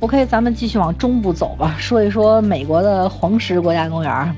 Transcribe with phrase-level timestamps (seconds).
[0.00, 4.36] OK，咱们继续往中部走吧，说一说美国的黄石国家公园。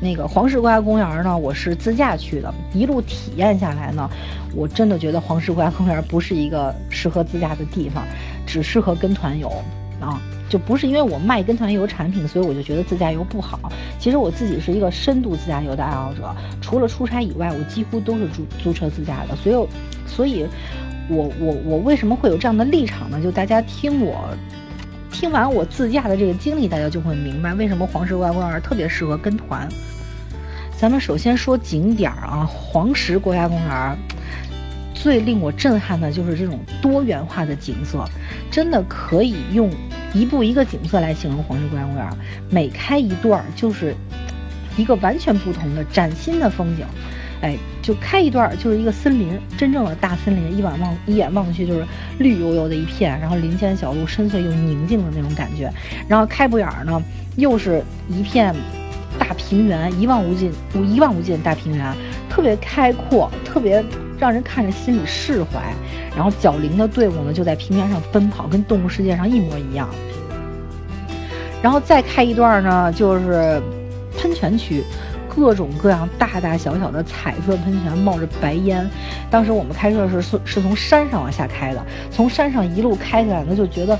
[0.00, 4.08] 那个黄石国家公园呢，我是自驾去的，一路体验下来呢，
[4.54, 8.02] 我真的觉得黄石国家公园不是一个适合自驾的地方，
[8.46, 9.52] 只适合跟团游
[10.00, 10.18] 啊。
[10.48, 13.58] 就不是因为我卖跟团游产品，所以我就觉得自驾游不好。
[13.98, 19.36] 其实我自己是一个深度自驾游的爱好者，除了出差以外，我几乎都是租租车自驾的。
[19.36, 19.68] 所以，
[20.06, 20.46] 所以，
[21.10, 23.20] 我我我为什么会有这样的立场呢？
[23.22, 24.28] 就大家听我
[25.14, 29.68] 听完我自驾的这个经历，大家就会明白为什么黄石国家公园特别适合跟团。
[30.76, 33.96] 咱们首先说景点儿啊，黄石国家公园
[34.92, 38.04] 最令我震撼的就是这种多元化的景色，
[38.50, 39.70] 真的可以用。
[40.12, 42.08] 一步一个景色来形容黄石国家公园，
[42.50, 43.94] 每开一段就是
[44.76, 46.84] 一个完全不同的崭新的风景。
[47.44, 51.84] 哎，就开一段就是一个森林，真正的大森林，一眼望一眼望去就是
[52.18, 55.70] 绿油油的一片，然后林间小路深邃又宁静的那种感觉。
[56.08, 57.02] 然后开不远呢，
[57.36, 58.54] 又是一片
[59.18, 60.50] 大平原，一望无尽，
[60.90, 61.94] 一望无尽的大平原，
[62.30, 63.84] 特别开阔，特别。
[64.16, 65.74] 让人看着心里释怀，
[66.14, 69.88] 然后角羚的队伍呢就在平原上奔跑，跟动物世界上一模一样。
[71.60, 73.60] 然后再开一段呢，就是
[74.16, 74.84] 喷泉区，
[75.34, 78.88] 各种各样大大小小的彩色喷泉冒着白烟。
[79.30, 83.98] 当时我们开车是是从山上往下开的，从山上一路开下来呢，就觉得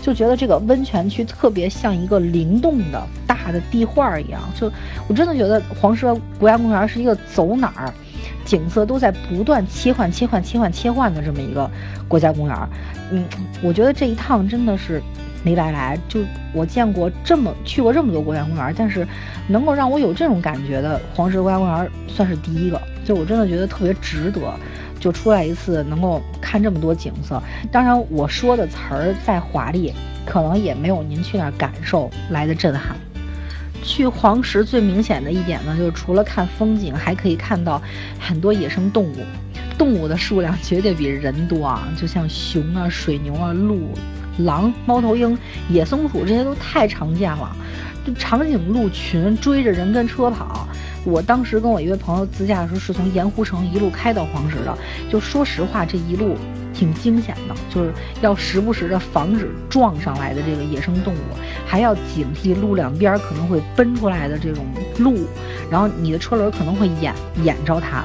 [0.00, 4.40] 就觉得这个温泉区特别像一个灵动的大的地画一样。
[4.54, 4.70] 就
[5.08, 6.06] 我真的觉得黄石
[6.38, 7.92] 国家公园是一个走哪儿。
[8.44, 11.70] 景色都在不断切换、切换、切换、切换的这么一个
[12.08, 12.56] 国家公园，
[13.10, 13.22] 嗯，
[13.62, 15.02] 我觉得这一趟真的是
[15.42, 15.98] 没白来。
[16.08, 16.20] 就
[16.52, 19.06] 我见过这么去过这么多国家公园，但是
[19.46, 22.80] 能够让我有这种感觉的黄石国家公园算是第一个。
[23.04, 24.40] 就我真的觉得特别值得，
[25.00, 27.42] 就出来一次能够看这么多景色。
[27.72, 29.94] 当然，我说的词儿再华丽，
[30.26, 32.94] 可能也没有您去那儿感受来的震撼。
[33.82, 37.80] 去黄石最明显的一点呢，就是除了看风景，还可以看到
[38.18, 39.16] 很多野生动物，
[39.78, 41.88] 动物的数量绝对比人多啊！
[41.96, 43.88] 就像熊啊、水牛啊、鹿、
[44.38, 45.36] 狼、猫头鹰、
[45.68, 47.54] 野松鼠这些都太常见了，
[48.06, 50.66] 就长颈鹿群追着人跟车跑。
[51.04, 54.76] 我当时跟我一位朋友自驾的时候，是从盐湖城一路开到黄石的，
[55.10, 56.36] 就说实话，这一路。
[56.74, 61.18] 挺惊险的，就是要时不时的防止撞上来的这个野生动物，
[61.66, 64.64] 还要警惕路两边可能会奔出来的这种
[65.00, 65.26] 鹿，
[65.68, 67.12] 然后你的车轮可能会掩
[67.42, 68.04] 掩着它。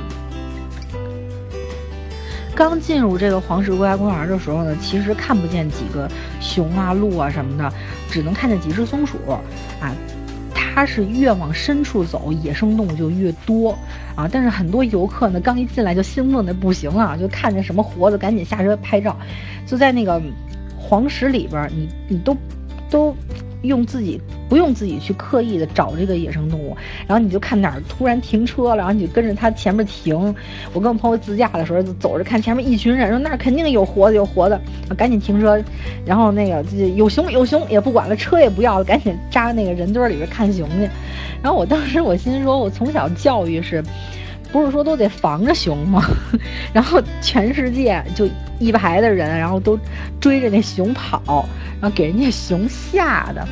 [2.55, 6.09] 刚进入这个黄石国家公园的时候呢，其实看不见几个
[6.39, 7.73] 熊啊、鹿啊什么的，
[8.09, 9.41] 只能看见几只松鼠啊。
[10.53, 13.77] 它是越往深处走，野生动物就越多
[14.15, 14.27] 啊！
[14.31, 19.15] 但是很多游客呢，刚一进来就兴奋的不行啊，就看见什么活的，赶紧下车拍照。
[19.67, 20.19] 就在那个
[20.75, 22.35] 黄石里边，你你都
[22.89, 23.15] 都。
[23.63, 30.15] 用自己不用自己去刻意的找这个野生动物，然后你就看哪儿突然停车了，然后你就跟着它前面停。
[30.73, 34.59] 我跟我朋友自驾的时候，走着看前面一群人，说那儿肯定有活的，有活的，
[34.95, 35.61] 赶紧停车。
[36.05, 36.63] 然后那个
[36.95, 40.89] 有熊有熊也不管了，车也不要了，赶紧扎那个人堆里边看熊去。
[41.41, 43.83] 然后我当时我心说，我从小教育是，
[44.53, 46.01] 不是说都得防着熊吗？
[46.71, 49.77] 然后全世界就一排的人，然后都
[50.21, 51.45] 追着那熊跑。
[51.81, 53.45] 然后给人家熊吓的，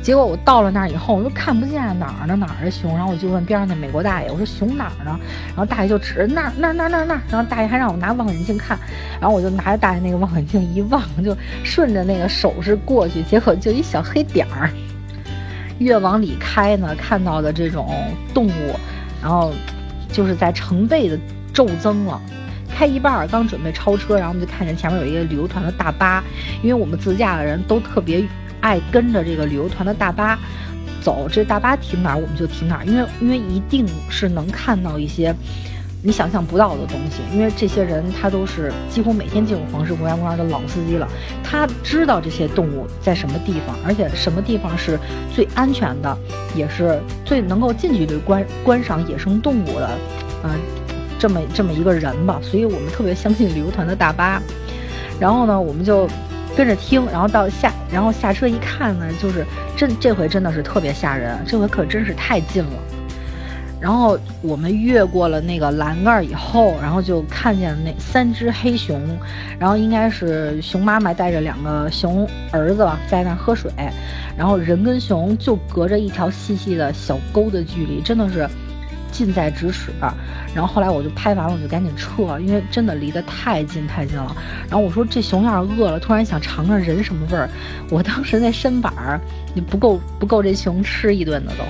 [0.00, 2.94] 结果我到了那儿以后，我就看不见哪儿呢，哪儿的熊？
[2.94, 5.18] 然后我就问边上那美国大爷，我说熊哪儿呢？
[5.48, 8.78] 然后大爷就指着那儿那儿那儿那儿那儿，然后大爷还让我拿望远镜看，
[9.18, 14.70] 然后我就拿着大爷那个望远镜一望，就顺着那个手势过去，结果就一小黑点儿。
[15.78, 17.92] 越往里开呢，看到的这种
[18.32, 18.78] 动物，
[19.20, 19.52] 然后
[20.12, 21.18] 就是在成倍的
[21.52, 22.20] 骤增了。
[22.68, 26.22] 开一半儿，刚准备超车，然后我们就看见前面有一个旅游团的大巴，
[26.62, 28.22] 因为我们自驾的人都特别
[28.60, 30.38] 爱跟着这个旅游团的大巴
[31.00, 35.34] 走，这大巴停哪儿我们就停哪儿，因为因为一定是能看到一些
[36.02, 41.08] 你想象不到的东西，因为这些人他都是几乎每天进入黄石国家公园的老司机了，
[41.42, 44.98] 他知道这些动物在什么地方，而且什么地方是
[45.34, 46.16] 最安全的，
[46.54, 49.90] 也是最能够近距离观观赏野生动物的，
[50.44, 50.50] 嗯。
[51.18, 54.38] 这么这么一个人吧，所以我们特别相信旅游团的大巴。
[55.18, 56.06] 然后呢，我们就
[56.54, 59.42] 跟着听，然后到下，然后下车一看呢，就是
[59.74, 62.70] 真这回真的是特别吓人，这回可真是太近了。
[63.80, 69.00] 然后我们越过了那个栏杆以后，然后就看见那三只黑熊，
[69.58, 73.70] 然后应该是熊妈妈带着两个熊儿子吧，在那喝水。
[74.36, 78.48] 然后人跟熊就隔着一条细细的小沟的距离，真的是。
[79.12, 79.92] 近在咫尺。
[80.54, 84.36] 然后后来我就拍完了，我就赶紧撤，因为真的离得太近太近了。
[84.68, 87.48] 然后我说这熊要是饿了，突然想尝尝人什么味儿，
[87.88, 89.18] 我当时那身板儿
[89.54, 91.64] 也不够不够这熊吃一顿的都。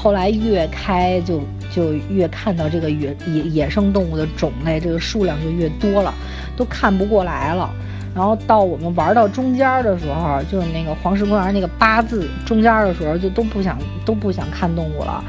[0.00, 1.42] 后来越开就
[1.74, 6.14] 就越看到这个野野野生动物的种类，这个数量就越多了，
[6.56, 7.68] 都看不过来了。
[8.14, 15.22] 然后到我们玩到中间的时候，就是那个黄石公园那个八字中间的时候，就都不想都不想看动物了，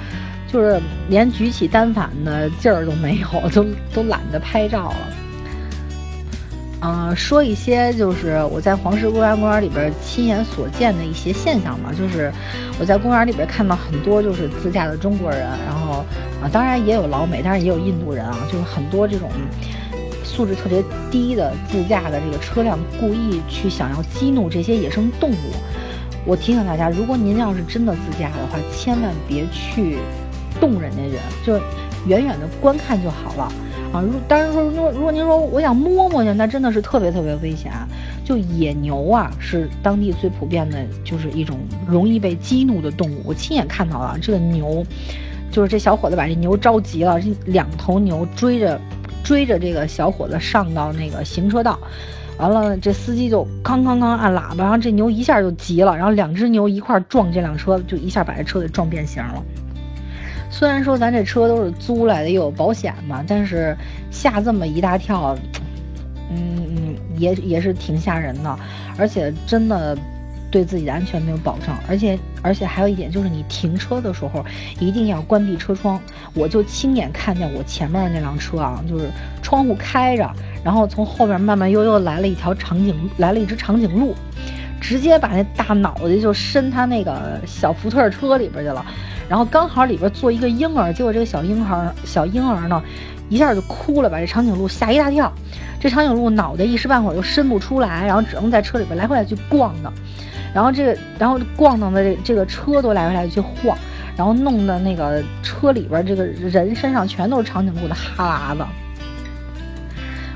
[0.47, 4.97] 就是连举起单反的劲儿都没有，都都懒得拍照了。
[6.81, 11.91] 嗯，说一些就是我在黄石国家公园里边亲眼所见的一些现象吧。
[11.91, 12.31] 就是
[12.79, 16.05] 我在公园里边看到很多就是自驾的中国人，然后
[16.41, 19.29] 啊，当然也有老美，当然也有印度人啊，就是很多这种
[20.23, 20.81] 素质特别
[21.11, 25.35] 低的自驾的这个车辆，故意去想要激怒这些野生动物。
[26.25, 29.97] 我提醒大家，如果您要是真的自驾的话，千万别去
[30.61, 31.15] 动人家人，
[31.45, 31.55] 就
[32.05, 33.51] 远远的观看就好了。
[33.91, 37.87] 啊，如当然说，如果如果您说我想摸摸去，那真的是特别特别危险啊。
[38.23, 41.57] 就野牛啊，是当地最普遍的，就是一种
[41.87, 43.21] 容易被激怒的动物。
[43.25, 44.85] 我亲眼看到了，这个牛，
[45.51, 48.79] 就是这小伙子把这牛着急了，这两头牛追着
[49.23, 51.79] 追着这个小伙子上到那个行车道，
[52.37, 59.43] 完了这司机就哐哐哐按喇叭，然后这牛一下就急了，然后两只牛一块撞这辆车，就一下把这车给撞变形了。
[60.49, 63.75] 虽然说咱这车都是租来的，又有保险嘛，但是
[64.11, 65.37] 吓这么一大跳，
[66.31, 68.59] 嗯嗯，也也是挺吓人的，
[68.97, 69.97] 而且真的
[70.51, 74.43] 对自己的安全没有保障，而且而且还有一点就是你停车的时候
[74.79, 76.01] 一定要关闭车窗。
[76.33, 79.07] 我就亲眼看见我前面那辆车啊，就是
[79.43, 80.27] 窗户开着，
[80.63, 84.15] 然后从后边慢慢悠悠来了一条长颈，来了一只长颈鹿，
[84.81, 88.83] 直接把那大脑袋就伸他那个小福特车里边去了。
[89.29, 92.81] 然后刚好里边坐一个婴儿，结果这个小婴孩小婴儿呢，
[93.29, 95.31] 一下就哭了，把这长颈鹿吓一大跳。
[95.79, 99.93] 这长颈鹿脑袋一时半会儿又伸不出来，然后只能在车里边来回来去逛的。
[100.51, 103.77] 然后这个，然后逛荡的这这个车都来回来去晃，
[104.17, 108.65] 然后弄得那个车里边这个人身上全都是长颈鹿的哈喇子。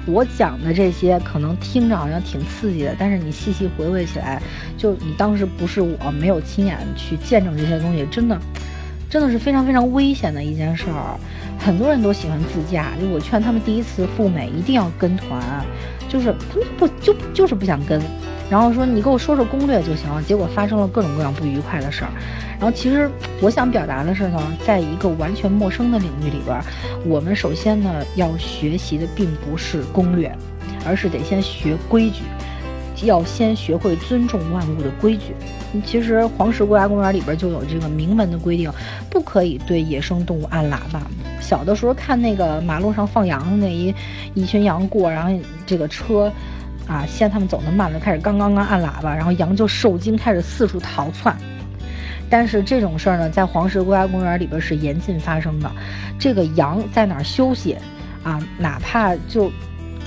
[0.05, 4.39] 我讲的这些可能听着好像挺刺激的，但是你细细回味起来，
[4.77, 8.37] 就你当时不是我没有亲眼去见证这些东西，真的。
[9.13, 11.15] 真的是非常非常危险的一件事儿，
[11.59, 15.39] 很多人都喜欢自驾，就我劝他们第一次赴美一定要跟团，
[16.09, 18.01] 就是他们不就就是不想跟，
[18.49, 22.09] 然后说你给我说说攻略就行了，结果发生了各种各样不愉快的事儿。
[22.59, 23.07] 然后其实
[23.39, 26.59] 我想表达的是呢，在一个完全陌生的领域里边，
[27.05, 30.35] 我们首先呢要学习的并不是攻略，
[30.87, 32.23] 而是得先学规矩。
[33.01, 35.35] 要先学会尊重万物的规矩。
[35.85, 38.71] 其实黄石国家公园里边就有这个明文的规定，
[39.09, 41.01] 不可以对野生动物按喇叭。
[41.41, 43.93] 小的时候看那个马路上放羊的那一
[44.33, 46.31] 一群羊过，然后这个车
[46.87, 51.35] 啊嫌他们走得慢了，开始刚刚刚按喇叭，然后羊就受惊开始四处逃窜。
[52.29, 55.69] 但是这种事儿呢，在黄石国家公园里边是严禁发生的。
[56.17, 57.75] 这个羊在哪儿休息
[58.23, 58.39] 啊？
[58.57, 59.51] 哪怕就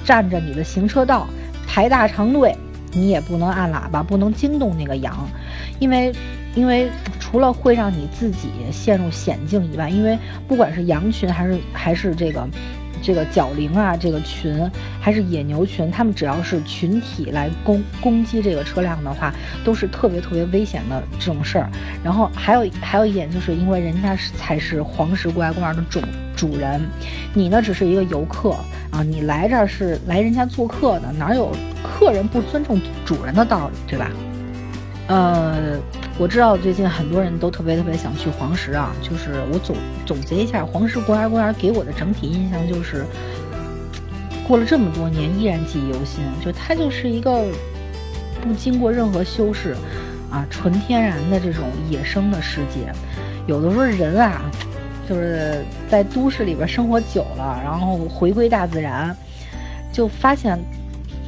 [0.05, 1.27] 占着你的行车道
[1.67, 2.57] 排大长队。
[2.97, 5.29] 你也不能按喇叭，不能惊动那个羊，
[5.79, 6.11] 因为，
[6.55, 6.89] 因为
[7.21, 12.49] 除了会让你自己陷入险境以外，因为不管是羊群还是还是这个，
[13.03, 19.31] 这个角羚啊这个群，还是野牛群，他们只要是群体来攻攻击这个车辆的话，
[19.63, 21.71] 都是特别特别危险的这种事儿。
[22.03, 26.01] 然后还有还有一点，就是因为人家是才是黄石国家公园的主
[26.35, 26.81] 主人，
[27.35, 28.57] 你呢只是一个游客。
[28.91, 31.51] 啊，你来这儿是来人家做客的，哪有
[31.83, 34.11] 客人不尊重主人的道理，对吧？
[35.09, 35.79] 呃，
[36.19, 43.05] 我知道最近很多人都特别特别想去黄石啊，就是我总总结一下，黄石国家公园给我的整体印象就是，
[44.49, 47.45] 过了这么多年依然记忆犹新，就它就是一个
[48.41, 49.77] 不经过任何修饰
[50.31, 52.93] 啊，纯天然的这种野生的世界，
[53.47, 54.41] 有的时候人啊。
[55.09, 59.17] 就是在都市里边生活久了，然后回归大自然，
[59.93, 60.59] 就发现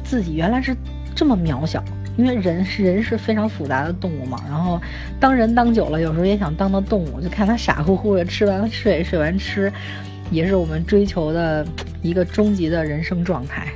[0.03, 0.75] 自己原来是
[1.15, 1.83] 这么渺小。
[2.17, 4.77] 因为人是人是非常复杂的动物嘛，然后
[5.21, 9.71] 当人当久了，有时候也想当当动物，就看他傻乎乎的吃完睡，睡完吃，
[10.29, 11.65] 也是我们追求的
[12.01, 13.67] 一个终极的人生状态。